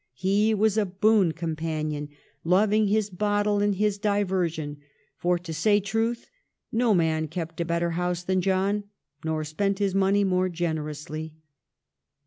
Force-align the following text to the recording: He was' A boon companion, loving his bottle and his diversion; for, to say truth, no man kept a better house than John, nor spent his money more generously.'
He 0.15 0.55
was' 0.55 0.77
A 0.79 0.85
boon 0.87 1.31
companion, 1.31 2.09
loving 2.43 2.87
his 2.87 3.11
bottle 3.11 3.61
and 3.61 3.75
his 3.75 3.99
diversion; 3.99 4.77
for, 5.15 5.37
to 5.37 5.53
say 5.53 5.79
truth, 5.79 6.27
no 6.71 6.95
man 6.95 7.27
kept 7.27 7.61
a 7.61 7.65
better 7.65 7.91
house 7.91 8.23
than 8.23 8.41
John, 8.41 8.85
nor 9.23 9.43
spent 9.43 9.77
his 9.77 9.93
money 9.93 10.23
more 10.23 10.49
generously.' 10.49 11.35